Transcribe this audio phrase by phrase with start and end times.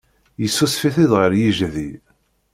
[0.41, 1.89] Yessusef-it-id ɣer yejdi.